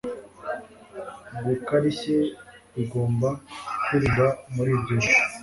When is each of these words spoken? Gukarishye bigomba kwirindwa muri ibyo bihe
Gukarishye 1.45 2.17
bigomba 2.73 3.29
kwirindwa 3.85 4.27
muri 4.53 4.69
ibyo 4.77 4.93
bihe 5.01 5.17